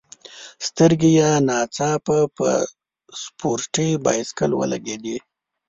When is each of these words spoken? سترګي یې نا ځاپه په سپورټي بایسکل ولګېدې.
سترګي 0.67 1.09
یې 1.19 1.29
نا 1.47 1.59
ځاپه 1.75 2.17
په 2.37 2.47
سپورټي 3.21 3.89
بایسکل 4.05 4.51
ولګېدې. 4.55 5.17